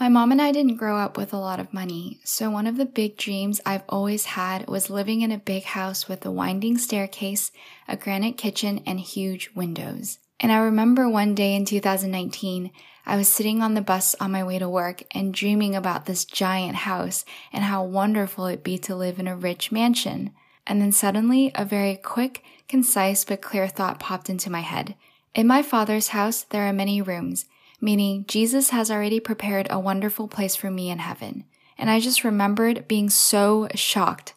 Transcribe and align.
My 0.00 0.08
mom 0.08 0.32
and 0.32 0.40
I 0.40 0.50
didn't 0.50 0.76
grow 0.76 0.96
up 0.96 1.18
with 1.18 1.34
a 1.34 1.38
lot 1.38 1.60
of 1.60 1.74
money, 1.74 2.20
so 2.24 2.48
one 2.48 2.66
of 2.66 2.78
the 2.78 2.86
big 2.86 3.18
dreams 3.18 3.60
I've 3.66 3.82
always 3.86 4.24
had 4.24 4.66
was 4.66 4.88
living 4.88 5.20
in 5.20 5.30
a 5.30 5.36
big 5.36 5.64
house 5.64 6.08
with 6.08 6.24
a 6.24 6.30
winding 6.30 6.78
staircase, 6.78 7.52
a 7.86 7.98
granite 7.98 8.38
kitchen, 8.38 8.82
and 8.86 8.98
huge 8.98 9.50
windows. 9.54 10.18
And 10.40 10.50
I 10.50 10.56
remember 10.56 11.06
one 11.06 11.34
day 11.34 11.54
in 11.54 11.66
2019, 11.66 12.70
I 13.04 13.16
was 13.18 13.28
sitting 13.28 13.60
on 13.60 13.74
the 13.74 13.82
bus 13.82 14.14
on 14.18 14.32
my 14.32 14.42
way 14.42 14.58
to 14.58 14.70
work 14.70 15.02
and 15.10 15.34
dreaming 15.34 15.76
about 15.76 16.06
this 16.06 16.24
giant 16.24 16.76
house 16.76 17.26
and 17.52 17.64
how 17.64 17.84
wonderful 17.84 18.46
it'd 18.46 18.62
be 18.62 18.78
to 18.78 18.96
live 18.96 19.18
in 19.18 19.28
a 19.28 19.36
rich 19.36 19.70
mansion. 19.70 20.30
And 20.66 20.80
then 20.80 20.92
suddenly, 20.92 21.52
a 21.54 21.66
very 21.66 21.96
quick, 21.96 22.42
concise, 22.68 23.26
but 23.26 23.42
clear 23.42 23.68
thought 23.68 24.00
popped 24.00 24.30
into 24.30 24.48
my 24.48 24.60
head. 24.60 24.94
In 25.34 25.46
my 25.46 25.60
father's 25.60 26.08
house, 26.08 26.44
there 26.44 26.66
are 26.66 26.72
many 26.72 27.02
rooms, 27.02 27.44
meaning 27.80 28.24
Jesus 28.26 28.70
has 28.70 28.90
already 28.90 29.20
prepared 29.20 29.66
a 29.70 29.78
wonderful 29.80 30.28
place 30.28 30.56
for 30.56 30.70
me 30.70 30.90
in 30.90 30.98
heaven. 30.98 31.44
And 31.78 31.90
I 31.90 32.00
just 32.00 32.24
remembered 32.24 32.86
being 32.88 33.08
so 33.08 33.68
shocked. 33.74 34.34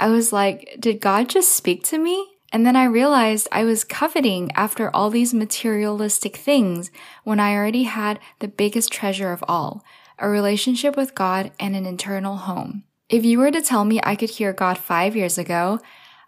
I 0.00 0.08
was 0.08 0.32
like, 0.32 0.76
did 0.78 1.00
God 1.00 1.28
just 1.28 1.52
speak 1.52 1.84
to 1.84 1.98
me? 1.98 2.32
And 2.52 2.64
then 2.64 2.76
I 2.76 2.84
realized 2.84 3.48
I 3.50 3.64
was 3.64 3.84
coveting 3.84 4.50
after 4.52 4.94
all 4.94 5.10
these 5.10 5.34
materialistic 5.34 6.36
things 6.36 6.90
when 7.24 7.40
I 7.40 7.54
already 7.54 7.84
had 7.84 8.18
the 8.38 8.48
biggest 8.48 8.92
treasure 8.92 9.32
of 9.32 9.44
all, 9.48 9.84
a 10.18 10.28
relationship 10.28 10.96
with 10.96 11.14
God 11.14 11.50
and 11.58 11.76
an 11.76 11.86
eternal 11.86 12.36
home. 12.36 12.84
If 13.08 13.24
you 13.24 13.38
were 13.38 13.50
to 13.50 13.62
tell 13.62 13.84
me 13.84 14.00
I 14.02 14.16
could 14.16 14.30
hear 14.30 14.52
God 14.52 14.78
five 14.78 15.14
years 15.14 15.38
ago, 15.38 15.80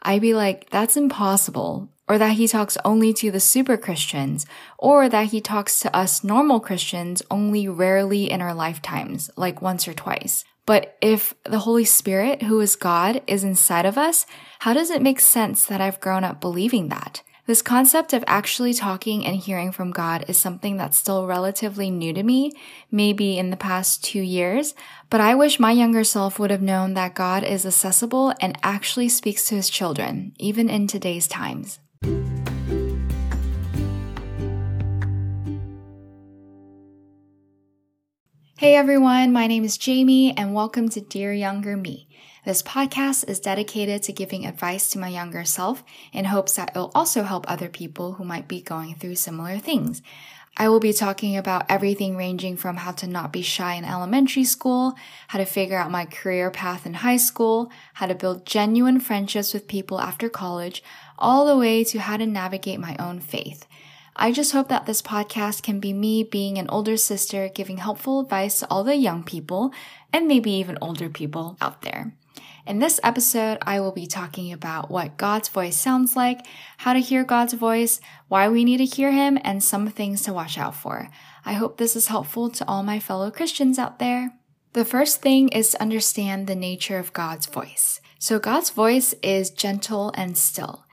I'd 0.02 0.20
be 0.20 0.34
like, 0.34 0.70
that's 0.70 0.96
impossible 0.96 1.88
or 2.08 2.18
that 2.18 2.32
he 2.32 2.48
talks 2.48 2.78
only 2.84 3.12
to 3.14 3.30
the 3.30 3.40
super 3.40 3.76
Christians, 3.76 4.46
or 4.78 5.08
that 5.08 5.26
he 5.26 5.40
talks 5.40 5.80
to 5.80 5.94
us 5.96 6.24
normal 6.24 6.60
Christians 6.60 7.22
only 7.30 7.68
rarely 7.68 8.30
in 8.30 8.40
our 8.40 8.54
lifetimes, 8.54 9.30
like 9.36 9.62
once 9.62 9.86
or 9.86 9.94
twice. 9.94 10.44
But 10.66 10.96
if 11.00 11.34
the 11.44 11.60
Holy 11.60 11.84
Spirit, 11.84 12.42
who 12.42 12.60
is 12.60 12.76
God, 12.76 13.22
is 13.26 13.42
inside 13.42 13.86
of 13.86 13.96
us, 13.96 14.26
how 14.60 14.74
does 14.74 14.90
it 14.90 15.00
make 15.00 15.20
sense 15.20 15.64
that 15.64 15.80
I've 15.80 16.00
grown 16.00 16.24
up 16.24 16.40
believing 16.40 16.88
that? 16.88 17.22
This 17.46 17.62
concept 17.62 18.12
of 18.12 18.22
actually 18.26 18.74
talking 18.74 19.24
and 19.24 19.36
hearing 19.36 19.72
from 19.72 19.90
God 19.90 20.26
is 20.28 20.36
something 20.36 20.76
that's 20.76 20.98
still 20.98 21.26
relatively 21.26 21.90
new 21.90 22.12
to 22.12 22.22
me, 22.22 22.52
maybe 22.90 23.38
in 23.38 23.48
the 23.48 23.56
past 23.56 24.04
two 24.04 24.20
years, 24.20 24.74
but 25.08 25.22
I 25.22 25.34
wish 25.34 25.58
my 25.58 25.72
younger 25.72 26.04
self 26.04 26.38
would 26.38 26.50
have 26.50 26.60
known 26.60 26.92
that 26.92 27.14
God 27.14 27.44
is 27.44 27.64
accessible 27.64 28.34
and 28.38 28.58
actually 28.62 29.08
speaks 29.08 29.46
to 29.46 29.54
his 29.54 29.70
children, 29.70 30.34
even 30.38 30.68
in 30.68 30.86
today's 30.86 31.26
times. 31.26 31.78
Hey 38.58 38.74
everyone, 38.74 39.32
my 39.32 39.46
name 39.46 39.64
is 39.64 39.78
Jamie 39.78 40.36
and 40.36 40.54
welcome 40.54 40.88
to 40.90 41.00
Dear 41.00 41.32
Younger 41.32 41.76
Me. 41.76 42.08
This 42.44 42.62
podcast 42.62 43.28
is 43.28 43.40
dedicated 43.40 44.02
to 44.02 44.12
giving 44.12 44.46
advice 44.46 44.90
to 44.90 44.98
my 44.98 45.08
younger 45.08 45.44
self 45.44 45.84
in 46.12 46.24
hopes 46.24 46.56
that 46.56 46.70
it'll 46.70 46.90
also 46.94 47.22
help 47.22 47.48
other 47.48 47.68
people 47.68 48.14
who 48.14 48.24
might 48.24 48.48
be 48.48 48.60
going 48.60 48.94
through 48.94 49.14
similar 49.14 49.58
things. 49.58 50.02
I 50.60 50.68
will 50.68 50.80
be 50.80 50.92
talking 50.92 51.36
about 51.36 51.66
everything 51.68 52.16
ranging 52.16 52.56
from 52.56 52.78
how 52.78 52.90
to 52.92 53.06
not 53.06 53.32
be 53.32 53.42
shy 53.42 53.74
in 53.74 53.84
elementary 53.84 54.42
school, 54.42 54.94
how 55.28 55.38
to 55.38 55.44
figure 55.44 55.78
out 55.78 55.92
my 55.92 56.04
career 56.04 56.50
path 56.50 56.84
in 56.84 56.94
high 56.94 57.16
school, 57.16 57.70
how 57.94 58.06
to 58.06 58.14
build 58.16 58.44
genuine 58.44 58.98
friendships 58.98 59.54
with 59.54 59.68
people 59.68 60.00
after 60.00 60.28
college, 60.28 60.82
all 61.18 61.46
the 61.46 61.56
way 61.56 61.84
to 61.84 61.98
how 61.98 62.16
to 62.16 62.26
navigate 62.26 62.80
my 62.80 62.96
own 62.98 63.20
faith. 63.20 63.66
I 64.16 64.32
just 64.32 64.52
hope 64.52 64.68
that 64.68 64.86
this 64.86 65.02
podcast 65.02 65.62
can 65.62 65.78
be 65.78 65.92
me 65.92 66.24
being 66.24 66.58
an 66.58 66.68
older 66.68 66.96
sister 66.96 67.48
giving 67.48 67.76
helpful 67.76 68.20
advice 68.20 68.58
to 68.58 68.66
all 68.68 68.82
the 68.82 68.96
young 68.96 69.22
people 69.22 69.72
and 70.12 70.26
maybe 70.26 70.50
even 70.50 70.78
older 70.80 71.08
people 71.08 71.56
out 71.60 71.82
there. 71.82 72.14
In 72.66 72.80
this 72.80 73.00
episode, 73.02 73.58
I 73.62 73.80
will 73.80 73.92
be 73.92 74.06
talking 74.06 74.52
about 74.52 74.90
what 74.90 75.16
God's 75.16 75.48
voice 75.48 75.76
sounds 75.76 76.16
like, 76.16 76.44
how 76.78 76.92
to 76.92 76.98
hear 76.98 77.24
God's 77.24 77.54
voice, 77.54 78.00
why 78.28 78.48
we 78.48 78.62
need 78.62 78.76
to 78.76 78.84
hear 78.84 79.10
Him, 79.10 79.38
and 79.42 79.64
some 79.64 79.88
things 79.88 80.20
to 80.22 80.34
watch 80.34 80.58
out 80.58 80.74
for. 80.74 81.08
I 81.46 81.54
hope 81.54 81.78
this 81.78 81.96
is 81.96 82.08
helpful 82.08 82.50
to 82.50 82.68
all 82.68 82.82
my 82.82 82.98
fellow 82.98 83.30
Christians 83.30 83.78
out 83.78 83.98
there. 83.98 84.34
The 84.74 84.84
first 84.84 85.22
thing 85.22 85.48
is 85.48 85.70
to 85.70 85.80
understand 85.80 86.46
the 86.46 86.54
nature 86.54 86.98
of 86.98 87.14
God's 87.14 87.46
voice. 87.46 88.02
So 88.18 88.38
God's 88.38 88.68
voice 88.68 89.14
is 89.22 89.48
gentle 89.48 90.12
and 90.14 90.36
still. 90.36 90.84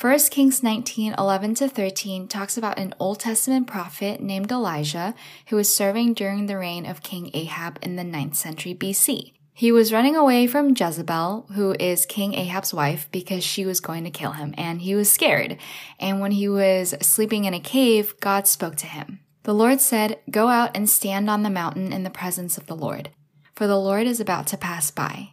1 0.00 0.18
Kings 0.30 0.62
19, 0.62 1.14
11 1.16 1.54
to 1.54 1.68
13 1.68 2.26
talks 2.26 2.56
about 2.56 2.78
an 2.78 2.94
Old 2.98 3.20
Testament 3.20 3.66
prophet 3.66 4.20
named 4.20 4.50
Elijah 4.50 5.14
who 5.46 5.56
was 5.56 5.72
serving 5.72 6.14
during 6.14 6.46
the 6.46 6.58
reign 6.58 6.86
of 6.86 7.02
King 7.02 7.30
Ahab 7.34 7.78
in 7.82 7.96
the 7.96 8.02
9th 8.02 8.34
century 8.34 8.74
BC. 8.74 9.32
He 9.54 9.70
was 9.70 9.92
running 9.92 10.16
away 10.16 10.46
from 10.46 10.74
Jezebel, 10.74 11.46
who 11.54 11.76
is 11.78 12.06
King 12.06 12.34
Ahab's 12.34 12.72
wife, 12.72 13.06
because 13.12 13.44
she 13.44 13.66
was 13.66 13.80
going 13.80 14.02
to 14.04 14.10
kill 14.10 14.32
him, 14.32 14.54
and 14.56 14.80
he 14.80 14.94
was 14.94 15.10
scared. 15.10 15.58
And 16.00 16.20
when 16.20 16.32
he 16.32 16.48
was 16.48 16.94
sleeping 17.02 17.44
in 17.44 17.52
a 17.52 17.60
cave, 17.60 18.14
God 18.18 18.48
spoke 18.48 18.76
to 18.76 18.86
him. 18.86 19.20
The 19.42 19.54
Lord 19.54 19.80
said, 19.80 20.18
Go 20.30 20.48
out 20.48 20.74
and 20.74 20.88
stand 20.88 21.28
on 21.28 21.42
the 21.42 21.50
mountain 21.50 21.92
in 21.92 22.02
the 22.02 22.10
presence 22.10 22.56
of 22.56 22.66
the 22.66 22.74
Lord, 22.74 23.10
for 23.54 23.66
the 23.66 23.78
Lord 23.78 24.06
is 24.06 24.20
about 24.20 24.46
to 24.48 24.56
pass 24.56 24.90
by. 24.90 25.32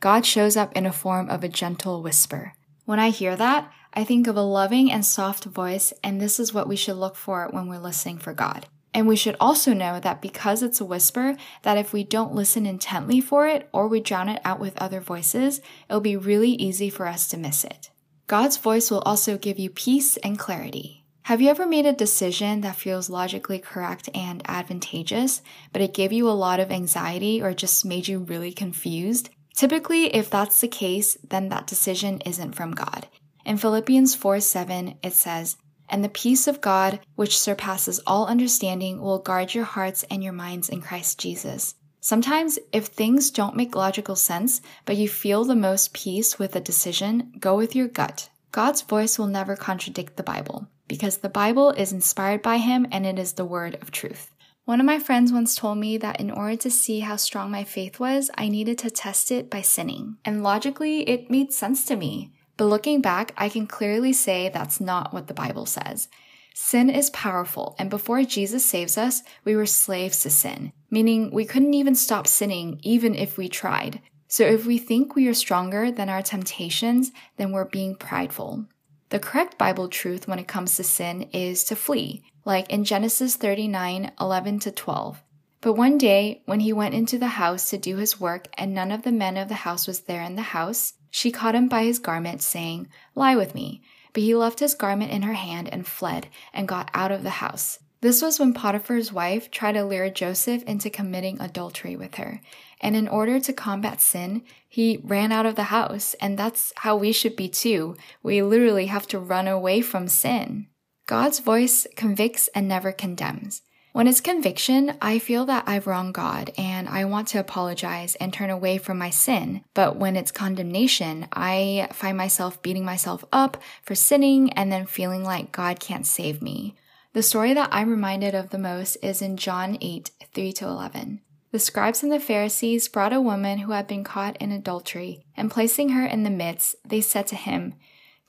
God 0.00 0.24
shows 0.24 0.56
up 0.56 0.74
in 0.74 0.86
a 0.86 0.92
form 0.92 1.28
of 1.28 1.44
a 1.44 1.48
gentle 1.48 2.02
whisper. 2.02 2.54
When 2.86 2.98
I 2.98 3.10
hear 3.10 3.36
that, 3.36 3.70
I 3.92 4.02
think 4.02 4.26
of 4.26 4.36
a 4.36 4.42
loving 4.42 4.90
and 4.90 5.04
soft 5.04 5.44
voice, 5.44 5.92
and 6.02 6.18
this 6.18 6.40
is 6.40 6.54
what 6.54 6.66
we 6.66 6.76
should 6.76 6.96
look 6.96 7.16
for 7.16 7.48
when 7.50 7.68
we're 7.68 7.78
listening 7.78 8.16
for 8.16 8.32
God. 8.32 8.66
And 8.94 9.06
we 9.06 9.14
should 9.14 9.36
also 9.38 9.74
know 9.74 10.00
that 10.00 10.22
because 10.22 10.62
it's 10.62 10.80
a 10.80 10.86
whisper, 10.86 11.36
that 11.62 11.76
if 11.76 11.92
we 11.92 12.02
don't 12.02 12.34
listen 12.34 12.64
intently 12.64 13.20
for 13.20 13.46
it 13.46 13.68
or 13.72 13.86
we 13.86 14.00
drown 14.00 14.30
it 14.30 14.40
out 14.42 14.58
with 14.58 14.80
other 14.80 15.00
voices, 15.00 15.60
it'll 15.88 16.00
be 16.00 16.16
really 16.16 16.52
easy 16.52 16.88
for 16.88 17.06
us 17.06 17.28
to 17.28 17.36
miss 17.36 17.62
it. 17.62 17.90
God's 18.26 18.56
voice 18.56 18.90
will 18.90 19.00
also 19.00 19.36
give 19.36 19.58
you 19.58 19.68
peace 19.68 20.16
and 20.18 20.38
clarity. 20.38 21.04
Have 21.24 21.42
you 21.42 21.50
ever 21.50 21.66
made 21.66 21.84
a 21.84 21.92
decision 21.92 22.62
that 22.62 22.74
feels 22.74 23.10
logically 23.10 23.58
correct 23.58 24.08
and 24.14 24.42
advantageous, 24.48 25.42
but 25.72 25.82
it 25.82 25.94
gave 25.94 26.10
you 26.10 26.28
a 26.28 26.32
lot 26.32 26.58
of 26.58 26.72
anxiety 26.72 27.42
or 27.42 27.52
just 27.52 27.84
made 27.84 28.08
you 28.08 28.20
really 28.20 28.52
confused? 28.52 29.28
Typically, 29.60 30.06
if 30.16 30.30
that's 30.30 30.62
the 30.62 30.68
case, 30.68 31.18
then 31.22 31.50
that 31.50 31.66
decision 31.66 32.18
isn't 32.24 32.54
from 32.54 32.70
God. 32.70 33.06
In 33.44 33.58
Philippians 33.58 34.14
4 34.14 34.40
7, 34.40 34.94
it 35.02 35.12
says, 35.12 35.58
And 35.86 36.02
the 36.02 36.08
peace 36.08 36.48
of 36.48 36.62
God, 36.62 36.98
which 37.14 37.38
surpasses 37.38 38.00
all 38.06 38.26
understanding, 38.26 39.02
will 39.02 39.18
guard 39.18 39.52
your 39.52 39.64
hearts 39.64 40.02
and 40.10 40.24
your 40.24 40.32
minds 40.32 40.70
in 40.70 40.80
Christ 40.80 41.18
Jesus. 41.18 41.74
Sometimes, 42.00 42.58
if 42.72 42.86
things 42.86 43.30
don't 43.30 43.54
make 43.54 43.74
logical 43.74 44.16
sense, 44.16 44.62
but 44.86 44.96
you 44.96 45.10
feel 45.10 45.44
the 45.44 45.54
most 45.54 45.92
peace 45.92 46.38
with 46.38 46.56
a 46.56 46.60
decision, 46.62 47.30
go 47.38 47.54
with 47.54 47.76
your 47.76 47.88
gut. 47.88 48.30
God's 48.52 48.80
voice 48.80 49.18
will 49.18 49.26
never 49.26 49.56
contradict 49.56 50.16
the 50.16 50.22
Bible, 50.22 50.68
because 50.88 51.18
the 51.18 51.28
Bible 51.28 51.68
is 51.72 51.92
inspired 51.92 52.40
by 52.40 52.56
Him 52.56 52.86
and 52.90 53.04
it 53.04 53.18
is 53.18 53.34
the 53.34 53.44
word 53.44 53.76
of 53.82 53.90
truth. 53.90 54.29
One 54.70 54.78
of 54.78 54.86
my 54.86 55.00
friends 55.00 55.32
once 55.32 55.56
told 55.56 55.78
me 55.78 55.96
that 55.96 56.20
in 56.20 56.30
order 56.30 56.54
to 56.54 56.70
see 56.70 57.00
how 57.00 57.16
strong 57.16 57.50
my 57.50 57.64
faith 57.64 57.98
was, 57.98 58.30
I 58.38 58.46
needed 58.46 58.78
to 58.78 58.88
test 58.88 59.32
it 59.32 59.50
by 59.50 59.62
sinning. 59.62 60.18
And 60.24 60.44
logically, 60.44 61.00
it 61.08 61.28
made 61.28 61.52
sense 61.52 61.84
to 61.86 61.96
me. 61.96 62.30
But 62.56 62.66
looking 62.66 63.00
back, 63.00 63.34
I 63.36 63.48
can 63.48 63.66
clearly 63.66 64.12
say 64.12 64.48
that's 64.48 64.80
not 64.80 65.12
what 65.12 65.26
the 65.26 65.34
Bible 65.34 65.66
says. 65.66 66.06
Sin 66.54 66.88
is 66.88 67.10
powerful, 67.10 67.74
and 67.80 67.90
before 67.90 68.22
Jesus 68.22 68.64
saves 68.64 68.96
us, 68.96 69.24
we 69.44 69.56
were 69.56 69.66
slaves 69.66 70.22
to 70.22 70.30
sin, 70.30 70.72
meaning 70.88 71.32
we 71.32 71.44
couldn't 71.44 71.74
even 71.74 71.96
stop 71.96 72.28
sinning 72.28 72.78
even 72.84 73.16
if 73.16 73.36
we 73.36 73.48
tried. 73.48 74.00
So 74.28 74.44
if 74.44 74.66
we 74.66 74.78
think 74.78 75.16
we 75.16 75.26
are 75.26 75.34
stronger 75.34 75.90
than 75.90 76.08
our 76.08 76.22
temptations, 76.22 77.10
then 77.38 77.50
we're 77.50 77.64
being 77.64 77.96
prideful. 77.96 78.66
The 79.08 79.18
correct 79.18 79.58
Bible 79.58 79.88
truth 79.88 80.28
when 80.28 80.38
it 80.38 80.46
comes 80.46 80.76
to 80.76 80.84
sin 80.84 81.22
is 81.32 81.64
to 81.64 81.74
flee, 81.74 82.22
like 82.44 82.70
in 82.70 82.84
Genesis 82.84 83.36
39 83.36 84.12
11 84.20 84.58
to 84.60 84.70
12. 84.70 85.22
But 85.60 85.74
one 85.74 85.98
day, 85.98 86.42
when 86.46 86.60
he 86.60 86.72
went 86.72 86.94
into 86.94 87.18
the 87.18 87.28
house 87.28 87.68
to 87.70 87.76
do 87.76 87.96
his 87.96 88.18
work, 88.18 88.48
and 88.56 88.74
none 88.74 88.90
of 88.90 89.02
the 89.02 89.12
men 89.12 89.36
of 89.36 89.48
the 89.48 89.54
house 89.66 89.86
was 89.86 90.00
there 90.00 90.22
in 90.22 90.36
the 90.36 90.42
house, 90.42 90.94
she 91.10 91.30
caught 91.30 91.54
him 91.54 91.68
by 91.68 91.84
his 91.84 91.98
garment, 91.98 92.40
saying, 92.40 92.88
Lie 93.14 93.36
with 93.36 93.54
me. 93.54 93.82
But 94.12 94.22
he 94.22 94.34
left 94.34 94.60
his 94.60 94.74
garment 94.74 95.12
in 95.12 95.22
her 95.22 95.34
hand 95.34 95.68
and 95.70 95.86
fled, 95.86 96.28
and 96.54 96.66
got 96.66 96.90
out 96.94 97.12
of 97.12 97.22
the 97.22 97.30
house. 97.30 97.78
This 98.00 98.22
was 98.22 98.40
when 98.40 98.54
Potiphar's 98.54 99.12
wife 99.12 99.50
tried 99.50 99.72
to 99.72 99.84
lure 99.84 100.08
Joseph 100.08 100.62
into 100.62 100.88
committing 100.88 101.38
adultery 101.38 101.96
with 101.96 102.14
her. 102.14 102.40
And 102.80 102.96
in 102.96 103.06
order 103.06 103.38
to 103.40 103.52
combat 103.52 104.00
sin, 104.00 104.42
he 104.66 105.00
ran 105.04 105.32
out 105.32 105.44
of 105.44 105.54
the 105.54 105.64
house. 105.64 106.14
And 106.14 106.38
that's 106.38 106.72
how 106.76 106.96
we 106.96 107.12
should 107.12 107.36
be 107.36 107.50
too. 107.50 107.96
We 108.22 108.40
literally 108.40 108.86
have 108.86 109.06
to 109.08 109.18
run 109.18 109.46
away 109.46 109.82
from 109.82 110.08
sin. 110.08 110.68
God's 111.10 111.40
voice 111.40 111.88
convicts 111.96 112.48
and 112.54 112.68
never 112.68 112.92
condemns. 112.92 113.62
When 113.92 114.06
it's 114.06 114.20
conviction, 114.20 114.96
I 115.02 115.18
feel 115.18 115.44
that 115.46 115.64
I've 115.66 115.88
wronged 115.88 116.14
God 116.14 116.52
and 116.56 116.88
I 116.88 117.04
want 117.04 117.26
to 117.28 117.40
apologize 117.40 118.14
and 118.14 118.32
turn 118.32 118.48
away 118.48 118.78
from 118.78 118.98
my 118.98 119.10
sin. 119.10 119.64
But 119.74 119.96
when 119.96 120.14
it's 120.14 120.30
condemnation, 120.30 121.26
I 121.32 121.88
find 121.92 122.16
myself 122.16 122.62
beating 122.62 122.84
myself 122.84 123.24
up 123.32 123.56
for 123.82 123.96
sinning 123.96 124.52
and 124.52 124.70
then 124.70 124.86
feeling 124.86 125.24
like 125.24 125.50
God 125.50 125.80
can't 125.80 126.06
save 126.06 126.40
me. 126.40 126.76
The 127.12 127.24
story 127.24 127.54
that 127.54 127.70
I'm 127.72 127.90
reminded 127.90 128.36
of 128.36 128.50
the 128.50 128.58
most 128.58 128.96
is 129.02 129.20
in 129.20 129.36
John 129.36 129.78
8 129.80 130.12
3 130.32 130.52
to 130.52 130.64
11. 130.66 131.22
The 131.50 131.58
scribes 131.58 132.04
and 132.04 132.12
the 132.12 132.20
Pharisees 132.20 132.86
brought 132.86 133.12
a 133.12 133.20
woman 133.20 133.58
who 133.58 133.72
had 133.72 133.88
been 133.88 134.04
caught 134.04 134.36
in 134.36 134.52
adultery, 134.52 135.24
and 135.36 135.50
placing 135.50 135.88
her 135.88 136.06
in 136.06 136.22
the 136.22 136.30
midst, 136.30 136.76
they 136.84 137.00
said 137.00 137.26
to 137.26 137.34
him, 137.34 137.74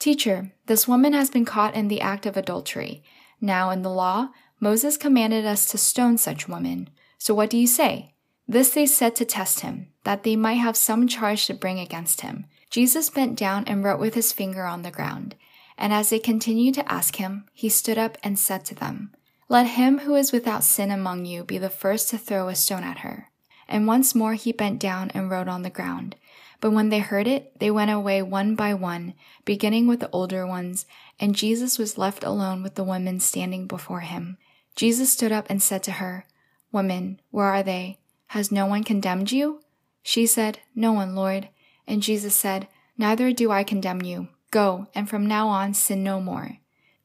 Teacher, 0.02 0.52
this 0.66 0.88
woman 0.88 1.14
has 1.14 1.30
been 1.30 1.46
caught 1.46 1.76
in 1.76 1.88
the 1.88 2.02
act 2.02 2.26
of 2.26 2.36
adultery. 2.36 3.04
Now, 3.40 3.70
in 3.70 3.84
the 3.84 3.92
law, 3.92 4.30
Moses 4.60 4.98
commanded 4.98 5.46
us 5.46 5.68
to 5.68 5.78
stone 5.78 6.18
such 6.18 6.48
women. 6.48 6.90
So 7.20 7.36
what 7.36 7.52
do 7.52 7.58
you 7.60 7.68
say? 7.68 8.16
This 8.48 8.72
they 8.72 8.88
said 8.88 9.16
to 9.18 9.26
test 9.26 9.60
him, 9.60 9.90
that 10.04 10.24
they 10.24 10.36
might 10.36 10.56
have 10.56 10.76
some 10.76 11.08
charge 11.08 11.46
to 11.46 11.54
bring 11.54 11.80
against 11.80 12.22
him. 12.22 12.48
Jesus 12.72 13.12
bent 13.12 13.38
down 13.38 13.64
and 13.66 13.84
wrote 13.84 14.00
with 14.00 14.16
his 14.16 14.32
finger 14.32 14.64
on 14.66 14.82
the 14.82 14.90
ground. 14.90 15.36
And 15.78 15.94
as 15.94 16.10
they 16.10 16.18
continued 16.18 16.74
to 16.76 16.92
ask 16.92 17.18
him, 17.18 17.46
he 17.54 17.70
stood 17.70 18.00
up 18.00 18.18
and 18.24 18.40
said 18.40 18.66
to 18.66 18.74
them, 18.74 19.14
Let 19.50 19.68
him 19.68 20.00
who 20.00 20.16
is 20.16 20.32
without 20.32 20.64
sin 20.64 20.90
among 20.90 21.26
you 21.26 21.44
be 21.44 21.60
the 21.60 21.70
first 21.70 22.10
to 22.10 22.18
throw 22.18 22.48
a 22.48 22.56
stone 22.56 22.84
at 22.84 23.02
her. 23.02 23.30
And 23.68 23.86
once 23.86 24.16
more 24.16 24.34
he 24.34 24.52
bent 24.52 24.80
down 24.80 25.12
and 25.12 25.30
wrote 25.30 25.48
on 25.48 25.62
the 25.62 25.70
ground. 25.70 26.16
But 26.62 26.72
when 26.72 26.90
they 26.90 27.00
heard 27.00 27.28
it, 27.28 27.60
they 27.60 27.72
went 27.72 27.92
away 27.92 28.22
one 28.22 28.56
by 28.56 28.76
one, 28.76 29.16
beginning 29.44 29.88
with 29.88 30.00
the 30.00 30.10
older 30.12 30.48
ones, 30.48 30.86
and 31.20 31.36
Jesus 31.36 31.78
was 31.78 31.98
left 31.98 32.24
alone 32.24 32.64
with 32.64 32.76
the 32.76 32.84
women 32.84 33.20
standing 33.20 33.68
before 33.68 34.02
him. 34.02 34.38
Jesus 34.76 35.12
stood 35.12 35.32
up 35.32 35.48
and 35.50 35.62
said 35.62 35.84
to 35.84 35.94
her, 35.94 36.26
Woman, 36.72 37.20
where 37.32 37.48
are 37.48 37.64
they? 37.64 37.98
Has 38.28 38.52
no 38.52 38.68
one 38.68 38.84
condemned 38.84 39.32
you? 39.32 39.62
She 40.04 40.26
said, 40.26 40.60
No 40.76 40.94
one, 40.94 41.16
Lord. 41.16 41.50
And 41.88 42.04
Jesus 42.04 42.36
said, 42.36 42.68
Neither 42.98 43.34
do 43.34 43.52
I 43.52 43.64
condemn 43.64 44.04
you. 44.04 44.30
Go, 44.52 44.88
and 44.94 45.10
from 45.10 45.26
now 45.26 45.48
on 45.48 45.74
sin 45.74 46.04
no 46.04 46.22
more. 46.22 46.60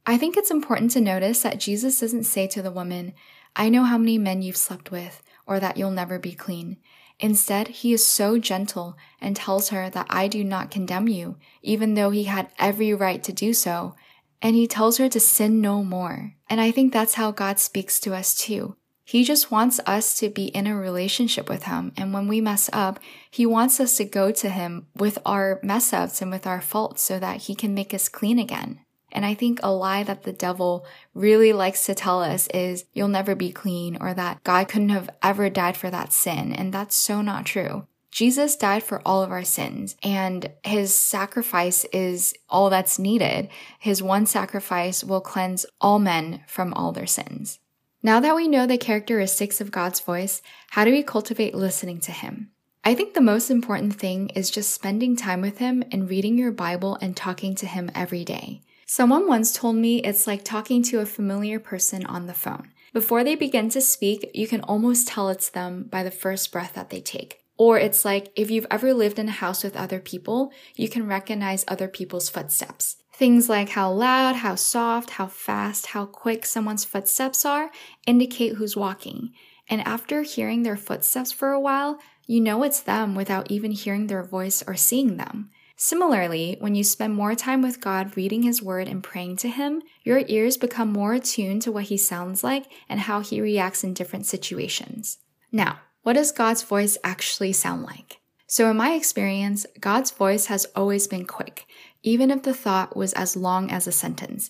I 0.05 0.19
think 0.19 0.37
it's 0.37 0.51
important 0.51 0.93
to 0.93 1.01
notice 1.01 1.43
that 1.43 1.59
Jesus 1.59 1.99
doesn't 1.99 2.25
say 2.25 2.47
to 2.49 2.63
the 2.63 2.71
woman, 2.71 3.15
I 3.57 3.71
know 3.71 3.85
how 3.85 3.97
many 3.97 4.19
men 4.19 4.43
you've 4.43 4.57
slept 4.57 4.91
with, 4.91 5.23
or 5.47 5.59
that 5.59 5.77
you'll 5.77 5.91
never 5.91 6.19
be 6.19 6.33
clean. 6.33 6.77
Instead, 7.19 7.69
he 7.69 7.93
is 7.93 8.07
so 8.07 8.39
gentle 8.39 8.97
and 9.21 9.35
tells 9.35 9.71
her 9.71 9.89
that 9.91 10.07
I 10.11 10.29
do 10.29 10.45
not 10.45 10.71
condemn 10.71 11.09
you, 11.09 11.37
even 11.63 11.95
though 11.95 12.11
he 12.11 12.25
had 12.25 12.49
every 12.59 12.93
right 12.93 13.23
to 13.25 13.33
do 13.33 13.55
so. 13.55 13.95
And 14.43 14.55
he 14.55 14.67
tells 14.67 14.99
her 14.99 15.09
to 15.09 15.21
sin 15.21 15.61
no 15.61 15.83
more. 15.83 16.35
And 16.49 16.61
I 16.61 16.71
think 16.71 16.93
that's 16.93 17.15
how 17.15 17.31
God 17.31 17.59
speaks 17.59 17.99
to 18.01 18.15
us 18.15 18.35
too. 18.35 18.77
He 19.07 19.23
just 19.23 19.53
wants 19.53 19.79
us 19.87 20.19
to 20.19 20.29
be 20.29 20.47
in 20.47 20.67
a 20.67 20.77
relationship 20.77 21.49
with 21.49 21.63
Him. 21.63 21.93
And 21.97 22.13
when 22.13 22.27
we 22.27 22.41
mess 22.41 22.69
up, 22.73 22.99
He 23.31 23.47
wants 23.47 23.79
us 23.79 23.97
to 23.99 24.05
go 24.05 24.33
to 24.33 24.51
Him 24.51 24.89
with 24.97 25.19
our 25.25 25.61
mess 25.63 25.93
ups 25.93 26.21
and 26.21 26.29
with 26.29 26.45
our 26.45 26.61
faults 26.61 27.03
so 27.03 27.21
that 27.21 27.43
He 27.43 27.55
can 27.55 27.73
make 27.73 27.95
us 27.95 28.09
clean 28.09 28.41
again. 28.41 28.81
And 29.13 29.25
I 29.25 29.35
think 29.35 29.61
a 29.63 29.73
lie 29.73 30.03
that 30.03 30.25
the 30.25 30.33
devil 30.33 30.85
really 31.15 31.53
likes 31.53 31.87
to 31.87 31.95
tell 31.95 32.23
us 32.23 32.49
is 32.49 32.85
you'll 32.93 33.09
never 33.09 33.35
be 33.35 33.53
clean 33.53 33.97
or 34.01 34.13
that 34.15 34.43
God 34.45 34.69
couldn't 34.69 34.91
have 34.91 35.11
ever 35.23 35.49
died 35.49 35.77
for 35.77 35.91
that 35.91 36.13
sin. 36.13 36.53
And 36.53 36.73
that's 36.73 36.97
so 36.97 37.23
not 37.23 37.47
true. 37.47 37.87
Jesus 38.11 38.57
died 38.57 38.83
for 38.83 39.03
all 39.05 39.23
of 39.23 39.31
our 39.31 39.45
sins 39.45 39.95
and 40.03 40.51
his 40.65 40.95
sacrifice 40.95 41.85
is 41.93 42.35
all 42.49 42.71
that's 42.71 42.99
needed. 42.99 43.51
His 43.79 44.03
one 44.03 44.25
sacrifice 44.25 45.05
will 45.05 45.21
cleanse 45.21 45.67
all 45.83 45.99
men 45.99 46.43
from 46.47 46.73
all 46.73 46.93
their 46.93 47.07
sins. 47.07 47.59
Now 48.03 48.21
that 48.21 48.37
we 48.37 48.49
know 48.49 48.67
the 48.67 48.79
characteristics 48.79 49.61
of 49.61 49.71
God's 49.71 50.01
voice, 50.01 50.41
how 50.71 50.85
do 50.85 50.93
we 50.93 51.03
cultivate 51.03 51.55
listening 51.55 52.01
to 52.01 52.13
Him? 52.13 52.53
I 52.85 52.95
think 52.95 53.15
the 53.15 53.21
most 53.21 53.51
important 53.51 53.97
thing 53.97 54.29
is 54.29 54.49
just 54.49 54.71
spending 54.71 55.17
time 55.17 55.41
with 55.41 55.59
Him 55.59 55.83
and 55.91 56.09
reading 56.09 56.39
your 56.39 56.53
Bible 56.53 56.97
and 57.01 57.17
talking 57.17 57.55
to 57.57 57.67
Him 57.67 57.91
every 57.95 58.25
day. 58.25 58.63
Someone 58.89 59.27
once 59.27 59.53
told 59.53 59.75
me 59.75 59.99
it's 59.99 60.29
like 60.29 60.45
talking 60.45 60.81
to 60.85 61.01
a 61.01 61.07
familiar 61.07 61.59
person 61.59 62.07
on 62.07 62.27
the 62.27 62.33
phone. 62.33 62.71
Before 62.93 63.25
they 63.25 63.35
begin 63.35 63.69
to 63.71 63.81
speak, 63.81 64.31
you 64.33 64.47
can 64.47 64.61
almost 64.61 65.09
tell 65.09 65.29
it's 65.29 65.51
them 65.51 65.89
by 65.91 66.05
the 66.05 66.13
first 66.13 66.53
breath 66.53 66.75
that 66.75 66.91
they 66.91 67.01
take. 67.01 67.41
Or 67.59 67.81
it's 67.81 68.05
like 68.05 68.31
if 68.37 68.49
you've 68.49 68.67
ever 68.71 68.95
lived 68.95 69.19
in 69.19 69.29
a 69.29 69.33
house 69.33 69.65
with 69.65 69.75
other 69.75 69.99
people, 69.99 70.53
you 70.77 70.89
can 70.89 71.09
recognize 71.09 71.65
other 71.67 71.89
people's 71.89 72.29
footsteps. 72.29 72.99
Things 73.13 73.49
like 73.49 73.71
how 73.71 73.91
loud, 73.91 74.37
how 74.37 74.55
soft, 74.55 75.11
how 75.11 75.27
fast, 75.27 75.87
how 75.87 76.07
quick 76.07 76.47
someone's 76.47 76.85
footsteps 76.85 77.45
are 77.45 77.73
indicate 78.07 78.55
who's 78.55 78.77
walking. 78.77 79.33
And 79.69 79.81
after 79.81 80.23
hearing 80.23 80.63
their 80.63 80.77
footsteps 80.77 81.33
for 81.33 81.51
a 81.51 81.61
while, 81.61 81.99
you 82.29 82.41
know 82.41 82.63
it's 82.63 82.81
them 82.81 83.17
without 83.17 83.51
even 83.51 83.73
hearing 83.73 84.07
their 84.07 84.23
voice 84.23 84.63
or 84.65 84.77
seeing 84.77 85.17
them. 85.17 85.51
Similarly, 85.77 86.57
when 86.59 86.75
you 86.75 86.83
spend 86.83 87.15
more 87.15 87.35
time 87.35 87.63
with 87.63 87.81
God 87.81 88.17
reading 88.17 88.43
His 88.43 88.63
Word 88.63 88.89
and 88.89 89.03
praying 89.03 89.37
to 89.39 89.49
Him, 89.49 89.83
your 90.03 90.23
ears 90.27 90.57
become 90.57 90.93
more 90.93 91.15
attuned 91.15 91.63
to 91.63 91.73
what 91.73 91.85
He 91.85 91.97
sounds 91.97 92.43
like 92.43 92.67
and 92.89 93.01
how 93.01 93.21
He 93.21 93.41
reacts 93.41 93.85
in 93.85 93.95
different 93.95 94.27
situations. 94.27 95.19
Now, 95.53 95.81
what 96.03 96.15
does 96.15 96.33
God's 96.33 96.63
voice 96.63 96.97
actually 97.05 97.53
sound 97.53 97.83
like? 97.83 98.21
So, 98.47 98.71
in 98.71 98.77
my 98.77 98.93
experience, 98.93 99.67
God's 99.81 100.13
voice 100.13 100.47
has 100.47 100.67
always 100.75 101.07
been 101.07 101.27
quick 101.27 101.67
even 102.07 102.31
if 102.31 102.45
the 102.45 102.55
thought 102.55 102.97
was 102.97 103.13
as 103.15 103.37
long 103.37 103.71
as 103.71 103.87
a 103.87 103.93
sentence. 103.93 104.49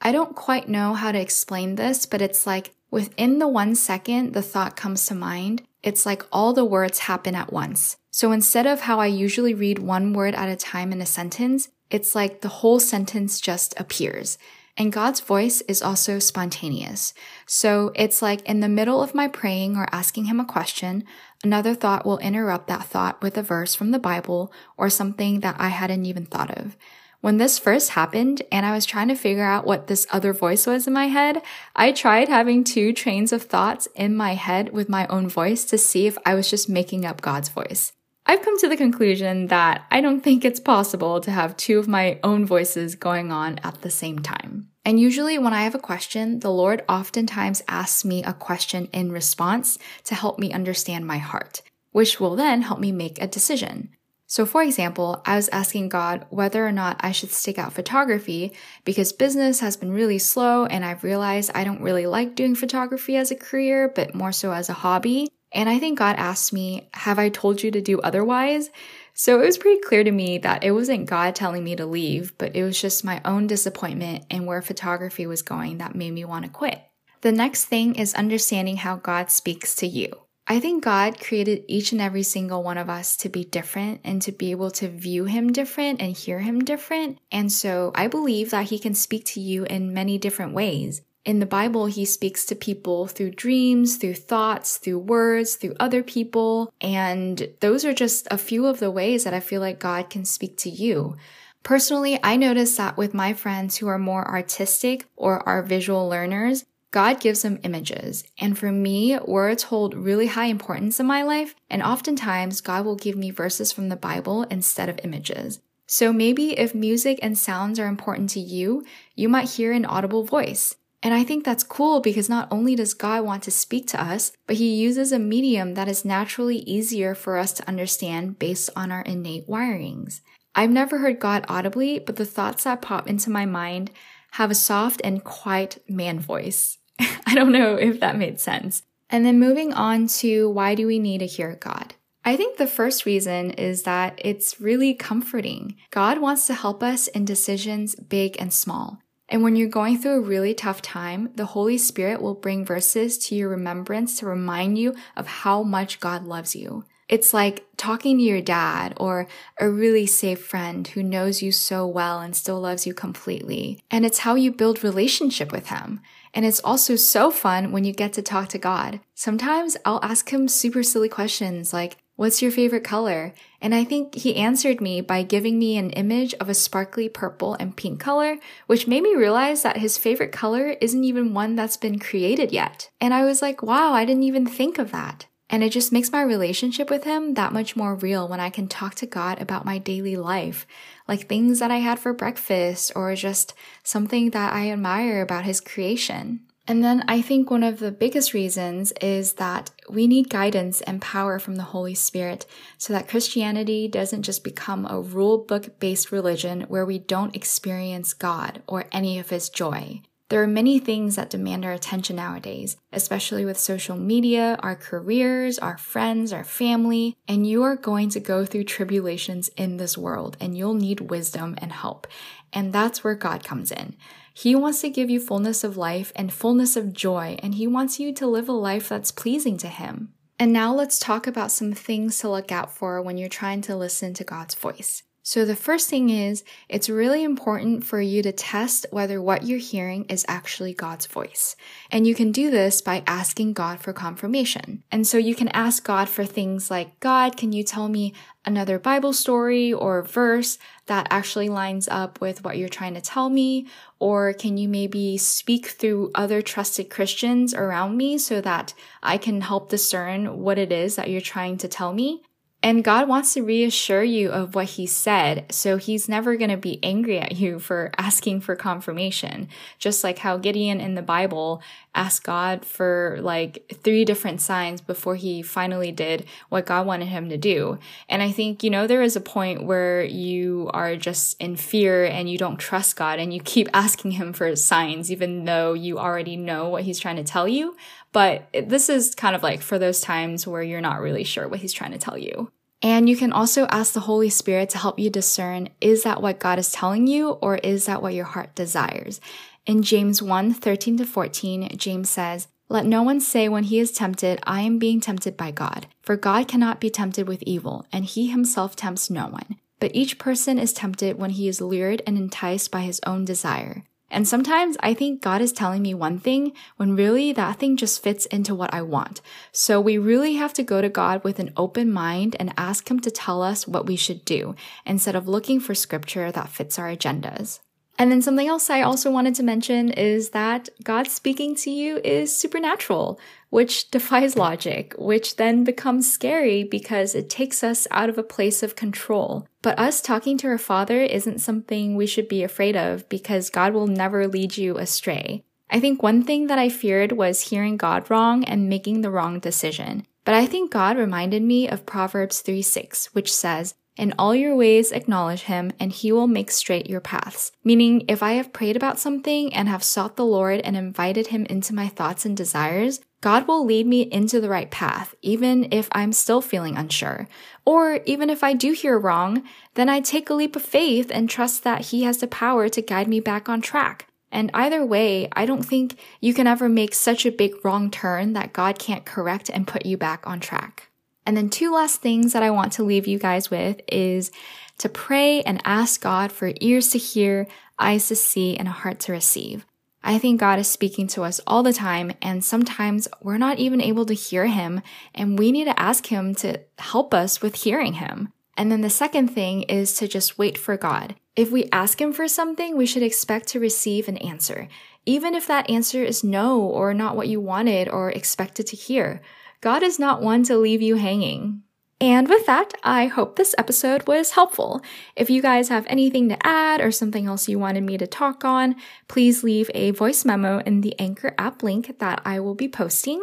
I 0.00 0.12
don't 0.12 0.36
quite 0.36 0.68
know 0.68 0.92
how 0.92 1.10
to 1.10 1.18
explain 1.18 1.74
this, 1.74 2.06
but 2.06 2.20
it's 2.20 2.46
like 2.46 2.74
within 2.90 3.38
the 3.38 3.48
one 3.48 3.74
second 3.74 4.34
the 4.34 4.42
thought 4.42 4.76
comes 4.76 5.06
to 5.06 5.14
mind, 5.14 5.62
it's 5.82 6.04
like 6.04 6.24
all 6.32 6.52
the 6.52 6.64
words 6.64 7.00
happen 7.00 7.34
at 7.34 7.52
once. 7.52 7.96
So 8.10 8.32
instead 8.32 8.66
of 8.66 8.80
how 8.80 9.00
I 9.00 9.06
usually 9.06 9.54
read 9.54 9.78
one 9.78 10.12
word 10.12 10.34
at 10.34 10.48
a 10.48 10.56
time 10.56 10.92
in 10.92 11.00
a 11.00 11.06
sentence, 11.06 11.68
it's 11.90 12.14
like 12.14 12.40
the 12.40 12.48
whole 12.48 12.80
sentence 12.80 13.40
just 13.40 13.78
appears. 13.78 14.38
And 14.76 14.92
God's 14.92 15.20
voice 15.20 15.60
is 15.62 15.82
also 15.82 16.20
spontaneous. 16.20 17.12
So 17.46 17.90
it's 17.96 18.22
like 18.22 18.42
in 18.42 18.60
the 18.60 18.68
middle 18.68 19.02
of 19.02 19.14
my 19.14 19.26
praying 19.26 19.76
or 19.76 19.88
asking 19.90 20.26
Him 20.26 20.38
a 20.38 20.44
question, 20.44 21.04
another 21.42 21.74
thought 21.74 22.06
will 22.06 22.18
interrupt 22.18 22.68
that 22.68 22.84
thought 22.84 23.20
with 23.20 23.36
a 23.36 23.42
verse 23.42 23.74
from 23.74 23.90
the 23.90 23.98
Bible 23.98 24.52
or 24.76 24.88
something 24.88 25.40
that 25.40 25.56
I 25.58 25.68
hadn't 25.68 26.06
even 26.06 26.26
thought 26.26 26.56
of. 26.56 26.76
When 27.20 27.38
this 27.38 27.58
first 27.58 27.90
happened 27.90 28.42
and 28.52 28.64
I 28.64 28.72
was 28.72 28.86
trying 28.86 29.08
to 29.08 29.16
figure 29.16 29.44
out 29.44 29.66
what 29.66 29.88
this 29.88 30.06
other 30.12 30.32
voice 30.32 30.66
was 30.66 30.86
in 30.86 30.92
my 30.92 31.06
head, 31.06 31.42
I 31.74 31.90
tried 31.90 32.28
having 32.28 32.62
two 32.62 32.92
trains 32.92 33.32
of 33.32 33.42
thoughts 33.42 33.88
in 33.96 34.16
my 34.16 34.34
head 34.34 34.72
with 34.72 34.88
my 34.88 35.06
own 35.08 35.28
voice 35.28 35.64
to 35.66 35.78
see 35.78 36.06
if 36.06 36.16
I 36.24 36.34
was 36.34 36.48
just 36.48 36.68
making 36.68 37.04
up 37.04 37.20
God's 37.20 37.48
voice. 37.48 37.92
I've 38.24 38.42
come 38.42 38.58
to 38.60 38.68
the 38.68 38.76
conclusion 38.76 39.48
that 39.48 39.84
I 39.90 40.00
don't 40.00 40.20
think 40.20 40.44
it's 40.44 40.60
possible 40.60 41.20
to 41.22 41.30
have 41.30 41.56
two 41.56 41.78
of 41.78 41.88
my 41.88 42.20
own 42.22 42.46
voices 42.46 42.94
going 42.94 43.32
on 43.32 43.58
at 43.64 43.82
the 43.82 43.90
same 43.90 44.20
time. 44.20 44.68
And 44.84 45.00
usually, 45.00 45.38
when 45.38 45.52
I 45.52 45.62
have 45.62 45.74
a 45.74 45.80
question, 45.80 46.38
the 46.40 46.52
Lord 46.52 46.84
oftentimes 46.88 47.62
asks 47.66 48.04
me 48.04 48.22
a 48.22 48.32
question 48.32 48.86
in 48.92 49.10
response 49.10 49.76
to 50.04 50.14
help 50.14 50.38
me 50.38 50.52
understand 50.52 51.06
my 51.06 51.18
heart, 51.18 51.62
which 51.90 52.20
will 52.20 52.36
then 52.36 52.62
help 52.62 52.78
me 52.78 52.92
make 52.92 53.20
a 53.20 53.26
decision. 53.26 53.90
So, 54.30 54.44
for 54.44 54.62
example, 54.62 55.22
I 55.24 55.36
was 55.36 55.48
asking 55.48 55.88
God 55.88 56.26
whether 56.28 56.64
or 56.66 56.70
not 56.70 57.00
I 57.00 57.12
should 57.12 57.30
stick 57.30 57.58
out 57.58 57.72
photography 57.72 58.52
because 58.84 59.10
business 59.10 59.60
has 59.60 59.78
been 59.78 59.90
really 59.90 60.18
slow 60.18 60.66
and 60.66 60.84
I've 60.84 61.02
realized 61.02 61.50
I 61.54 61.64
don't 61.64 61.80
really 61.80 62.06
like 62.06 62.34
doing 62.34 62.54
photography 62.54 63.16
as 63.16 63.30
a 63.30 63.36
career, 63.36 63.88
but 63.88 64.14
more 64.14 64.32
so 64.32 64.52
as 64.52 64.68
a 64.68 64.74
hobby. 64.74 65.28
And 65.50 65.70
I 65.70 65.78
think 65.78 65.98
God 65.98 66.16
asked 66.16 66.52
me, 66.52 66.90
Have 66.92 67.18
I 67.18 67.30
told 67.30 67.62
you 67.62 67.70
to 67.70 67.80
do 67.80 68.00
otherwise? 68.00 68.68
So 69.14 69.40
it 69.40 69.46
was 69.46 69.56
pretty 69.56 69.80
clear 69.80 70.04
to 70.04 70.12
me 70.12 70.36
that 70.38 70.62
it 70.62 70.72
wasn't 70.72 71.08
God 71.08 71.34
telling 71.34 71.64
me 71.64 71.74
to 71.76 71.86
leave, 71.86 72.36
but 72.36 72.54
it 72.54 72.64
was 72.64 72.78
just 72.78 73.06
my 73.06 73.22
own 73.24 73.46
disappointment 73.46 74.26
in 74.28 74.44
where 74.44 74.60
photography 74.60 75.26
was 75.26 75.40
going 75.40 75.78
that 75.78 75.94
made 75.94 76.12
me 76.12 76.26
want 76.26 76.44
to 76.44 76.50
quit. 76.50 76.82
The 77.22 77.32
next 77.32 77.64
thing 77.64 77.94
is 77.94 78.12
understanding 78.12 78.76
how 78.76 78.96
God 78.96 79.30
speaks 79.30 79.74
to 79.76 79.86
you. 79.86 80.27
I 80.50 80.60
think 80.60 80.82
God 80.82 81.20
created 81.20 81.64
each 81.68 81.92
and 81.92 82.00
every 82.00 82.22
single 82.22 82.62
one 82.62 82.78
of 82.78 82.88
us 82.88 83.18
to 83.18 83.28
be 83.28 83.44
different 83.44 84.00
and 84.02 84.22
to 84.22 84.32
be 84.32 84.50
able 84.50 84.70
to 84.72 84.88
view 84.88 85.26
Him 85.26 85.52
different 85.52 86.00
and 86.00 86.16
hear 86.16 86.38
Him 86.40 86.60
different. 86.60 87.18
And 87.30 87.52
so 87.52 87.92
I 87.94 88.08
believe 88.08 88.50
that 88.50 88.70
He 88.70 88.78
can 88.78 88.94
speak 88.94 89.26
to 89.26 89.40
you 89.40 89.64
in 89.64 89.92
many 89.92 90.16
different 90.16 90.54
ways. 90.54 91.02
In 91.26 91.40
the 91.40 91.44
Bible, 91.46 91.84
he 91.84 92.06
speaks 92.06 92.46
to 92.46 92.54
people 92.54 93.06
through 93.06 93.32
dreams, 93.32 93.96
through 93.96 94.14
thoughts, 94.14 94.78
through 94.78 95.00
words, 95.00 95.56
through 95.56 95.74
other 95.78 96.02
people. 96.02 96.72
And 96.80 97.50
those 97.60 97.84
are 97.84 97.92
just 97.92 98.26
a 98.30 98.38
few 98.38 98.64
of 98.64 98.80
the 98.80 98.90
ways 98.90 99.24
that 99.24 99.34
I 99.34 99.40
feel 99.40 99.60
like 99.60 99.78
God 99.78 100.08
can 100.08 100.24
speak 100.24 100.56
to 100.58 100.70
you. 100.70 101.16
Personally, 101.62 102.18
I 102.22 102.36
notice 102.36 102.78
that 102.78 102.96
with 102.96 103.12
my 103.12 103.34
friends 103.34 103.76
who 103.76 103.88
are 103.88 103.98
more 103.98 104.26
artistic 104.26 105.04
or 105.16 105.46
are 105.46 105.62
visual 105.62 106.08
learners, 106.08 106.64
God 106.90 107.20
gives 107.20 107.42
them 107.42 107.60
images. 107.62 108.24
And 108.38 108.56
for 108.56 108.72
me, 108.72 109.18
words 109.18 109.64
hold 109.64 109.94
really 109.94 110.28
high 110.28 110.46
importance 110.46 110.98
in 110.98 111.06
my 111.06 111.22
life. 111.22 111.54
And 111.68 111.82
oftentimes, 111.82 112.60
God 112.60 112.84
will 112.84 112.96
give 112.96 113.16
me 113.16 113.30
verses 113.30 113.72
from 113.72 113.88
the 113.88 113.96
Bible 113.96 114.44
instead 114.44 114.88
of 114.88 115.00
images. 115.04 115.60
So 115.86 116.12
maybe 116.12 116.58
if 116.58 116.74
music 116.74 117.18
and 117.22 117.36
sounds 117.36 117.78
are 117.78 117.86
important 117.86 118.30
to 118.30 118.40
you, 118.40 118.84
you 119.14 119.28
might 119.28 119.50
hear 119.50 119.72
an 119.72 119.84
audible 119.84 120.24
voice. 120.24 120.76
And 121.02 121.14
I 121.14 121.22
think 121.22 121.44
that's 121.44 121.62
cool 121.62 122.00
because 122.00 122.28
not 122.28 122.48
only 122.50 122.74
does 122.74 122.92
God 122.92 123.24
want 123.24 123.42
to 123.44 123.50
speak 123.50 123.86
to 123.88 124.02
us, 124.02 124.32
but 124.46 124.56
He 124.56 124.74
uses 124.74 125.12
a 125.12 125.18
medium 125.18 125.74
that 125.74 125.88
is 125.88 126.04
naturally 126.04 126.58
easier 126.58 127.14
for 127.14 127.38
us 127.38 127.52
to 127.54 127.68
understand 127.68 128.38
based 128.38 128.70
on 128.74 128.90
our 128.90 129.02
innate 129.02 129.46
wirings. 129.46 130.20
I've 130.54 130.70
never 130.70 130.98
heard 130.98 131.20
God 131.20 131.44
audibly, 131.48 132.00
but 132.00 132.16
the 132.16 132.26
thoughts 132.26 132.64
that 132.64 132.82
pop 132.82 133.06
into 133.06 133.30
my 133.30 133.46
mind 133.46 133.92
have 134.32 134.50
a 134.50 134.56
soft 134.56 135.00
and 135.04 135.22
quiet 135.22 135.82
man 135.88 136.18
voice. 136.18 136.77
I 137.26 137.34
don't 137.34 137.52
know 137.52 137.74
if 137.74 138.00
that 138.00 138.16
made 138.16 138.40
sense. 138.40 138.82
And 139.10 139.24
then 139.24 139.38
moving 139.38 139.72
on 139.72 140.06
to 140.18 140.50
why 140.50 140.74
do 140.74 140.86
we 140.86 140.98
need 140.98 141.18
to 141.18 141.26
hear 141.26 141.54
God? 141.54 141.94
I 142.24 142.36
think 142.36 142.56
the 142.56 142.66
first 142.66 143.06
reason 143.06 143.52
is 143.52 143.84
that 143.84 144.20
it's 144.22 144.60
really 144.60 144.92
comforting. 144.92 145.76
God 145.90 146.20
wants 146.20 146.46
to 146.46 146.54
help 146.54 146.82
us 146.82 147.06
in 147.08 147.24
decisions 147.24 147.94
big 147.94 148.36
and 148.38 148.52
small. 148.52 148.98
And 149.30 149.42
when 149.42 149.56
you're 149.56 149.68
going 149.68 149.98
through 149.98 150.18
a 150.18 150.20
really 150.20 150.54
tough 150.54 150.82
time, 150.82 151.30
the 151.34 151.46
Holy 151.46 151.78
Spirit 151.78 152.20
will 152.20 152.34
bring 152.34 152.64
verses 152.64 153.18
to 153.18 153.34
your 153.34 153.50
remembrance 153.50 154.18
to 154.18 154.26
remind 154.26 154.78
you 154.78 154.94
of 155.16 155.26
how 155.26 155.62
much 155.62 156.00
God 156.00 156.24
loves 156.24 156.56
you. 156.56 156.84
It's 157.08 157.32
like 157.32 157.66
talking 157.76 158.18
to 158.18 158.22
your 158.22 158.42
dad 158.42 158.92
or 158.98 159.26
a 159.58 159.68
really 159.68 160.06
safe 160.06 160.44
friend 160.44 160.86
who 160.88 161.02
knows 161.02 161.42
you 161.42 161.52
so 161.52 161.86
well 161.86 162.20
and 162.20 162.36
still 162.36 162.60
loves 162.60 162.86
you 162.86 162.92
completely. 162.92 163.82
And 163.90 164.04
it's 164.04 164.18
how 164.18 164.34
you 164.34 164.52
build 164.52 164.84
relationship 164.84 165.50
with 165.50 165.68
him. 165.68 166.00
And 166.38 166.46
it's 166.46 166.60
also 166.62 166.94
so 166.94 167.32
fun 167.32 167.72
when 167.72 167.82
you 167.82 167.92
get 167.92 168.12
to 168.12 168.22
talk 168.22 168.48
to 168.50 168.58
God. 168.58 169.00
Sometimes 169.16 169.76
I'll 169.84 169.98
ask 170.04 170.32
him 170.32 170.46
super 170.46 170.84
silly 170.84 171.08
questions 171.08 171.72
like, 171.72 171.96
What's 172.14 172.40
your 172.40 172.52
favorite 172.52 172.84
color? 172.84 173.34
And 173.60 173.74
I 173.74 173.82
think 173.82 174.14
he 174.14 174.36
answered 174.36 174.80
me 174.80 175.00
by 175.00 175.24
giving 175.24 175.58
me 175.58 175.76
an 175.76 175.90
image 175.90 176.34
of 176.34 176.48
a 176.48 176.54
sparkly 176.54 177.08
purple 177.08 177.54
and 177.54 177.76
pink 177.76 177.98
color, 177.98 178.36
which 178.68 178.86
made 178.86 179.02
me 179.02 179.16
realize 179.16 179.64
that 179.64 179.78
his 179.78 179.98
favorite 179.98 180.30
color 180.30 180.76
isn't 180.80 181.02
even 181.02 181.34
one 181.34 181.56
that's 181.56 181.76
been 181.76 181.98
created 181.98 182.52
yet. 182.52 182.88
And 183.00 183.12
I 183.12 183.24
was 183.24 183.42
like, 183.42 183.60
wow, 183.60 183.92
I 183.92 184.04
didn't 184.04 184.22
even 184.22 184.46
think 184.46 184.78
of 184.78 184.92
that. 184.92 185.26
And 185.50 185.64
it 185.64 185.70
just 185.70 185.92
makes 185.92 186.12
my 186.12 186.22
relationship 186.22 186.90
with 186.90 187.04
him 187.04 187.34
that 187.34 187.54
much 187.54 187.74
more 187.74 187.94
real 187.94 188.28
when 188.28 188.38
I 188.38 188.50
can 188.50 188.68
talk 188.68 188.94
to 188.96 189.06
God 189.06 189.40
about 189.40 189.64
my 189.64 189.78
daily 189.78 190.14
life, 190.14 190.66
like 191.08 191.26
things 191.26 191.58
that 191.58 191.70
I 191.70 191.78
had 191.78 191.98
for 191.98 192.12
breakfast 192.12 192.92
or 192.94 193.14
just 193.14 193.54
something 193.82 194.30
that 194.30 194.52
I 194.52 194.70
admire 194.70 195.22
about 195.22 195.44
his 195.44 195.60
creation. 195.60 196.40
And 196.68 196.84
then 196.84 197.02
I 197.08 197.22
think 197.22 197.50
one 197.50 197.62
of 197.62 197.78
the 197.78 197.90
biggest 197.90 198.34
reasons 198.34 198.92
is 199.00 199.32
that 199.34 199.70
we 199.88 200.06
need 200.06 200.28
guidance 200.28 200.82
and 200.82 201.00
power 201.00 201.38
from 201.38 201.56
the 201.56 201.62
Holy 201.62 201.94
Spirit 201.94 202.44
so 202.76 202.92
that 202.92 203.08
Christianity 203.08 203.88
doesn't 203.88 204.22
just 204.22 204.44
become 204.44 204.86
a 204.86 205.00
rule 205.00 205.38
book 205.38 205.80
based 205.80 206.12
religion 206.12 206.66
where 206.68 206.84
we 206.84 206.98
don't 206.98 207.34
experience 207.34 208.12
God 208.12 208.62
or 208.66 208.84
any 208.92 209.18
of 209.18 209.30
His 209.30 209.48
joy. 209.48 210.02
There 210.30 210.42
are 210.42 210.46
many 210.46 210.78
things 210.78 211.16
that 211.16 211.30
demand 211.30 211.64
our 211.64 211.72
attention 211.72 212.16
nowadays, 212.16 212.76
especially 212.92 213.46
with 213.46 213.58
social 213.58 213.96
media, 213.96 214.58
our 214.62 214.76
careers, 214.76 215.58
our 215.58 215.78
friends, 215.78 216.34
our 216.34 216.44
family, 216.44 217.16
and 217.26 217.46
you 217.46 217.62
are 217.62 217.76
going 217.76 218.10
to 218.10 218.20
go 218.20 218.44
through 218.44 218.64
tribulations 218.64 219.48
in 219.56 219.78
this 219.78 219.96
world 219.96 220.36
and 220.38 220.56
you'll 220.56 220.74
need 220.74 221.10
wisdom 221.10 221.54
and 221.58 221.72
help. 221.72 222.06
And 222.52 222.74
that's 222.74 223.02
where 223.02 223.14
God 223.14 223.42
comes 223.42 223.72
in. 223.72 223.96
He 224.34 224.54
wants 224.54 224.82
to 224.82 224.90
give 224.90 225.08
you 225.08 225.18
fullness 225.18 225.64
of 225.64 225.78
life 225.78 226.12
and 226.14 226.32
fullness 226.32 226.76
of 226.76 226.92
joy, 226.92 227.36
and 227.42 227.54
He 227.54 227.66
wants 227.66 227.98
you 227.98 228.12
to 228.14 228.26
live 228.26 228.48
a 228.48 228.52
life 228.52 228.88
that's 228.88 229.10
pleasing 229.10 229.56
to 229.58 229.68
Him. 229.68 230.12
And 230.38 230.52
now 230.52 230.72
let's 230.72 231.00
talk 231.00 231.26
about 231.26 231.50
some 231.50 231.72
things 231.72 232.18
to 232.20 232.28
look 232.30 232.52
out 232.52 232.70
for 232.70 233.02
when 233.02 233.18
you're 233.18 233.28
trying 233.28 233.62
to 233.62 233.74
listen 233.74 234.14
to 234.14 234.24
God's 234.24 234.54
voice. 234.54 235.02
So, 235.28 235.44
the 235.44 235.54
first 235.54 235.90
thing 235.90 236.08
is, 236.08 236.42
it's 236.70 236.88
really 236.88 237.22
important 237.22 237.84
for 237.84 238.00
you 238.00 238.22
to 238.22 238.32
test 238.32 238.86
whether 238.90 239.20
what 239.20 239.44
you're 239.44 239.58
hearing 239.58 240.06
is 240.06 240.24
actually 240.26 240.72
God's 240.72 241.04
voice. 241.04 241.54
And 241.90 242.06
you 242.06 242.14
can 242.14 242.32
do 242.32 242.50
this 242.50 242.80
by 242.80 243.02
asking 243.06 243.52
God 243.52 243.78
for 243.78 243.92
confirmation. 243.92 244.84
And 244.90 245.06
so 245.06 245.18
you 245.18 245.34
can 245.34 245.48
ask 245.48 245.84
God 245.84 246.08
for 246.08 246.24
things 246.24 246.70
like, 246.70 246.98
God, 247.00 247.36
can 247.36 247.52
you 247.52 247.62
tell 247.62 247.90
me 247.90 248.14
another 248.46 248.78
Bible 248.78 249.12
story 249.12 249.70
or 249.70 250.00
verse 250.00 250.56
that 250.86 251.08
actually 251.10 251.50
lines 251.50 251.88
up 251.88 252.22
with 252.22 252.42
what 252.42 252.56
you're 252.56 252.70
trying 252.70 252.94
to 252.94 253.02
tell 253.02 253.28
me? 253.28 253.66
Or 253.98 254.32
can 254.32 254.56
you 254.56 254.66
maybe 254.66 255.18
speak 255.18 255.66
through 255.66 256.10
other 256.14 256.40
trusted 256.40 256.88
Christians 256.88 257.52
around 257.52 257.98
me 257.98 258.16
so 258.16 258.40
that 258.40 258.72
I 259.02 259.18
can 259.18 259.42
help 259.42 259.68
discern 259.68 260.38
what 260.38 260.56
it 260.56 260.72
is 260.72 260.96
that 260.96 261.10
you're 261.10 261.20
trying 261.20 261.58
to 261.58 261.68
tell 261.68 261.92
me? 261.92 262.22
And 262.60 262.82
God 262.82 263.06
wants 263.06 263.34
to 263.34 263.42
reassure 263.44 264.02
you 264.02 264.30
of 264.30 264.56
what 264.56 264.66
He 264.66 264.86
said, 264.86 265.46
so 265.52 265.76
He's 265.76 266.08
never 266.08 266.36
going 266.36 266.50
to 266.50 266.56
be 266.56 266.82
angry 266.82 267.20
at 267.20 267.36
you 267.36 267.60
for 267.60 267.92
asking 267.96 268.40
for 268.40 268.56
confirmation. 268.56 269.48
Just 269.78 270.02
like 270.02 270.18
how 270.18 270.38
Gideon 270.38 270.80
in 270.80 270.94
the 270.94 271.02
Bible 271.02 271.62
asked 271.94 272.24
God 272.24 272.64
for 272.64 273.18
like 273.20 273.72
three 273.82 274.04
different 274.04 274.40
signs 274.40 274.80
before 274.80 275.16
he 275.16 275.42
finally 275.42 275.90
did 275.90 276.24
what 276.48 276.66
God 276.66 276.86
wanted 276.86 277.08
him 277.08 277.28
to 277.28 277.36
do. 277.36 277.78
And 278.08 278.22
I 278.22 278.30
think, 278.30 278.62
you 278.62 278.70
know, 278.70 278.86
there 278.86 279.02
is 279.02 279.16
a 279.16 279.20
point 279.20 279.64
where 279.64 280.04
you 280.04 280.70
are 280.72 280.94
just 280.96 281.40
in 281.40 281.56
fear 281.56 282.04
and 282.04 282.30
you 282.30 282.38
don't 282.38 282.58
trust 282.58 282.96
God 282.96 283.18
and 283.18 283.34
you 283.34 283.40
keep 283.40 283.68
asking 283.72 284.12
Him 284.12 284.32
for 284.32 284.54
signs, 284.56 285.10
even 285.10 285.44
though 285.44 285.74
you 285.74 285.98
already 285.98 286.36
know 286.36 286.68
what 286.68 286.84
He's 286.84 287.00
trying 287.00 287.16
to 287.16 287.24
tell 287.24 287.48
you. 287.48 287.76
But 288.12 288.48
this 288.52 288.88
is 288.88 289.14
kind 289.14 289.36
of 289.36 289.42
like 289.42 289.60
for 289.60 289.78
those 289.78 290.00
times 290.00 290.46
where 290.46 290.62
you're 290.62 290.80
not 290.80 291.00
really 291.00 291.24
sure 291.24 291.46
what 291.48 291.60
he's 291.60 291.72
trying 291.72 291.92
to 291.92 291.98
tell 291.98 292.16
you. 292.16 292.50
And 292.82 293.08
you 293.08 293.16
can 293.16 293.32
also 293.32 293.66
ask 293.66 293.92
the 293.92 294.00
Holy 294.00 294.30
Spirit 294.30 294.70
to 294.70 294.78
help 294.78 294.98
you 294.98 295.10
discern 295.10 295.68
is 295.80 296.04
that 296.04 296.22
what 296.22 296.38
God 296.38 296.58
is 296.58 296.70
telling 296.70 297.06
you 297.06 297.30
or 297.30 297.56
is 297.56 297.86
that 297.86 298.02
what 298.02 298.14
your 298.14 298.24
heart 298.24 298.54
desires? 298.54 299.20
In 299.66 299.82
James 299.82 300.22
1 300.22 300.54
13 300.54 300.96
to 300.98 301.04
14, 301.04 301.76
James 301.76 302.08
says, 302.08 302.48
Let 302.68 302.86
no 302.86 303.02
one 303.02 303.20
say 303.20 303.48
when 303.48 303.64
he 303.64 303.80
is 303.80 303.90
tempted, 303.90 304.38
I 304.44 304.62
am 304.62 304.78
being 304.78 305.00
tempted 305.00 305.36
by 305.36 305.50
God. 305.50 305.86
For 306.02 306.16
God 306.16 306.46
cannot 306.46 306.80
be 306.80 306.88
tempted 306.88 307.26
with 307.26 307.42
evil, 307.42 307.84
and 307.92 308.04
he 308.04 308.28
himself 308.28 308.76
tempts 308.76 309.10
no 309.10 309.26
one. 309.26 309.56
But 309.80 309.94
each 309.94 310.18
person 310.18 310.58
is 310.58 310.72
tempted 310.72 311.18
when 311.18 311.30
he 311.30 311.48
is 311.48 311.60
lured 311.60 312.02
and 312.06 312.16
enticed 312.16 312.70
by 312.70 312.80
his 312.80 313.00
own 313.04 313.24
desire. 313.24 313.84
And 314.10 314.26
sometimes 314.26 314.76
I 314.80 314.94
think 314.94 315.20
God 315.20 315.40
is 315.40 315.52
telling 315.52 315.82
me 315.82 315.94
one 315.94 316.18
thing 316.18 316.52
when 316.76 316.96
really 316.96 317.32
that 317.32 317.58
thing 317.58 317.76
just 317.76 318.02
fits 318.02 318.26
into 318.26 318.54
what 318.54 318.72
I 318.72 318.82
want. 318.82 319.20
So 319.52 319.80
we 319.80 319.98
really 319.98 320.34
have 320.34 320.54
to 320.54 320.62
go 320.62 320.80
to 320.80 320.88
God 320.88 321.22
with 321.24 321.38
an 321.38 321.52
open 321.56 321.92
mind 321.92 322.36
and 322.40 322.54
ask 322.56 322.90
Him 322.90 323.00
to 323.00 323.10
tell 323.10 323.42
us 323.42 323.68
what 323.68 323.86
we 323.86 323.96
should 323.96 324.24
do 324.24 324.54
instead 324.86 325.14
of 325.14 325.28
looking 325.28 325.60
for 325.60 325.74
scripture 325.74 326.32
that 326.32 326.48
fits 326.48 326.78
our 326.78 326.88
agendas. 326.88 327.60
And 328.00 328.12
then 328.12 328.22
something 328.22 328.46
else 328.46 328.70
I 328.70 328.82
also 328.82 329.10
wanted 329.10 329.34
to 329.36 329.42
mention 329.42 329.90
is 329.90 330.30
that 330.30 330.68
God 330.84 331.08
speaking 331.08 331.56
to 331.56 331.70
you 331.70 332.00
is 332.04 332.34
supernatural, 332.34 333.18
which 333.50 333.90
defies 333.90 334.36
logic, 334.36 334.94
which 334.98 335.36
then 335.36 335.64
becomes 335.64 336.12
scary 336.12 336.64
because 336.64 337.14
it 337.14 337.30
takes 337.30 337.64
us 337.64 337.86
out 337.90 338.08
of 338.08 338.18
a 338.18 338.22
place 338.22 338.62
of 338.62 338.76
control. 338.76 339.48
But 339.62 339.78
us 339.78 340.00
talking 340.00 340.36
to 340.38 340.48
our 340.48 340.58
Father 340.58 341.00
isn't 341.00 341.40
something 341.40 341.96
we 341.96 342.06
should 342.06 342.28
be 342.28 342.42
afraid 342.42 342.76
of 342.76 343.08
because 343.08 343.50
God 343.50 343.72
will 343.72 343.86
never 343.86 344.26
lead 344.26 344.56
you 344.56 344.78
astray. 344.78 345.44
I 345.70 345.80
think 345.80 346.02
one 346.02 346.22
thing 346.22 346.46
that 346.46 346.58
I 346.58 346.68
feared 346.68 347.12
was 347.12 347.50
hearing 347.50 347.76
God 347.76 348.10
wrong 348.10 348.44
and 348.44 348.68
making 348.68 349.02
the 349.02 349.10
wrong 349.10 349.38
decision. 349.38 350.06
But 350.24 350.34
I 350.34 350.46
think 350.46 350.70
God 350.70 350.96
reminded 350.96 351.42
me 351.42 351.68
of 351.68 351.86
Proverbs 351.86 352.40
3 352.40 352.62
6, 352.62 353.14
which 353.14 353.32
says, 353.32 353.74
in 353.98 354.14
all 354.16 354.32
your 354.32 354.54
ways, 354.54 354.92
acknowledge 354.92 355.42
him, 355.42 355.72
and 355.80 355.90
he 355.90 356.12
will 356.12 356.28
make 356.28 356.52
straight 356.52 356.88
your 356.88 357.00
paths. 357.00 357.50
Meaning, 357.64 358.04
if 358.08 358.22
I 358.22 358.34
have 358.34 358.52
prayed 358.52 358.76
about 358.76 359.00
something 359.00 359.52
and 359.52 359.68
have 359.68 359.82
sought 359.82 360.14
the 360.14 360.24
Lord 360.24 360.60
and 360.60 360.76
invited 360.76 361.26
him 361.26 361.44
into 361.46 361.74
my 361.74 361.88
thoughts 361.88 362.24
and 362.24 362.36
desires, 362.36 363.00
God 363.20 363.48
will 363.48 363.64
lead 363.64 363.86
me 363.86 364.02
into 364.02 364.40
the 364.40 364.48
right 364.48 364.70
path, 364.70 365.14
even 365.22 365.68
if 365.72 365.88
I'm 365.92 366.12
still 366.12 366.40
feeling 366.40 366.76
unsure. 366.76 367.26
Or 367.64 368.00
even 368.06 368.30
if 368.30 368.44
I 368.44 368.52
do 368.52 368.72
hear 368.72 368.98
wrong, 368.98 369.42
then 369.74 369.88
I 369.88 370.00
take 370.00 370.30
a 370.30 370.34
leap 370.34 370.54
of 370.54 370.62
faith 370.62 371.10
and 371.12 371.28
trust 371.28 371.64
that 371.64 371.86
He 371.86 372.04
has 372.04 372.18
the 372.18 372.28
power 372.28 372.68
to 372.68 372.82
guide 372.82 373.08
me 373.08 373.18
back 373.18 373.48
on 373.48 373.60
track. 373.60 374.06
And 374.30 374.50
either 374.54 374.84
way, 374.84 375.28
I 375.32 375.46
don't 375.46 375.64
think 375.64 375.98
you 376.20 376.34
can 376.34 376.46
ever 376.46 376.68
make 376.68 376.94
such 376.94 377.26
a 377.26 377.32
big 377.32 377.64
wrong 377.64 377.90
turn 377.90 378.34
that 378.34 378.52
God 378.52 378.78
can't 378.78 379.04
correct 379.04 379.48
and 379.48 379.66
put 379.66 379.86
you 379.86 379.96
back 379.96 380.26
on 380.26 380.38
track. 380.38 380.90
And 381.26 381.36
then 381.36 381.50
two 381.50 381.72
last 381.72 382.00
things 382.00 382.32
that 382.32 382.42
I 382.42 382.50
want 382.50 382.72
to 382.74 382.84
leave 382.84 383.06
you 383.06 383.18
guys 383.18 383.50
with 383.50 383.80
is 383.88 384.30
to 384.78 384.88
pray 384.88 385.42
and 385.42 385.60
ask 385.64 386.00
God 386.00 386.30
for 386.30 386.52
ears 386.60 386.90
to 386.90 386.98
hear, 386.98 387.46
eyes 387.78 388.08
to 388.08 388.16
see, 388.16 388.56
and 388.56 388.68
a 388.68 388.72
heart 388.72 389.00
to 389.00 389.12
receive. 389.12 389.66
I 390.02 390.18
think 390.18 390.40
God 390.40 390.58
is 390.58 390.68
speaking 390.68 391.06
to 391.08 391.22
us 391.22 391.40
all 391.46 391.62
the 391.62 391.72
time, 391.72 392.12
and 392.22 392.44
sometimes 392.44 393.08
we're 393.20 393.38
not 393.38 393.58
even 393.58 393.80
able 393.80 394.06
to 394.06 394.14
hear 394.14 394.46
Him, 394.46 394.80
and 395.14 395.38
we 395.38 395.50
need 395.52 395.64
to 395.64 395.78
ask 395.78 396.06
Him 396.06 396.34
to 396.36 396.60
help 396.78 397.12
us 397.12 397.42
with 397.42 397.56
hearing 397.56 397.94
Him. 397.94 398.32
And 398.56 398.72
then 398.72 398.80
the 398.80 398.90
second 398.90 399.28
thing 399.28 399.62
is 399.62 399.94
to 399.94 400.08
just 400.08 400.38
wait 400.38 400.56
for 400.56 400.76
God. 400.76 401.16
If 401.36 401.50
we 401.50 401.68
ask 401.70 402.00
Him 402.00 402.12
for 402.12 402.26
something, 402.26 402.76
we 402.76 402.86
should 402.86 403.02
expect 403.02 403.48
to 403.48 403.60
receive 403.60 404.08
an 404.08 404.16
answer. 404.18 404.68
even 405.08 405.34
if 405.34 405.46
that 405.46 405.70
answer 405.70 406.04
is 406.04 406.22
no 406.22 406.60
or 406.60 406.92
not 406.92 407.16
what 407.16 407.28
you 407.28 407.40
wanted 407.40 407.88
or 407.88 408.10
expected 408.10 408.66
to 408.66 408.76
hear. 408.76 409.22
God 409.62 409.82
is 409.82 409.98
not 409.98 410.20
one 410.20 410.42
to 410.44 410.58
leave 410.58 410.82
you 410.82 410.96
hanging. 410.96 411.62
And 412.00 412.28
with 412.28 412.46
that, 412.46 412.74
I 412.84 413.06
hope 413.06 413.34
this 413.34 413.56
episode 413.58 414.06
was 414.06 414.32
helpful. 414.32 414.80
If 415.16 415.30
you 415.30 415.42
guys 415.42 415.68
have 415.68 415.84
anything 415.88 416.28
to 416.28 416.46
add 416.46 416.80
or 416.80 416.92
something 416.92 417.26
else 417.26 417.48
you 417.48 417.58
wanted 417.58 417.82
me 417.82 417.98
to 417.98 418.06
talk 418.06 418.44
on, 418.44 418.76
please 419.08 419.42
leave 419.42 419.68
a 419.74 419.90
voice 419.90 420.24
memo 420.24 420.60
in 420.60 420.82
the 420.82 420.98
Anchor 421.00 421.34
app 421.38 421.62
link 421.64 421.98
that 421.98 422.22
I 422.24 422.38
will 422.38 422.54
be 422.54 422.68
posting 422.68 423.22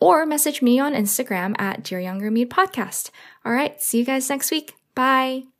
or 0.00 0.26
message 0.26 0.60
me 0.60 0.80
on 0.80 0.92
Instagram 0.92 1.54
at 1.58 1.84
Dear 1.84 2.00
Younger 2.00 2.30
Me 2.30 2.44
Podcast. 2.44 3.10
All 3.44 3.52
right, 3.52 3.80
see 3.80 3.98
you 3.98 4.04
guys 4.04 4.28
next 4.28 4.50
week. 4.50 4.74
Bye. 4.94 5.55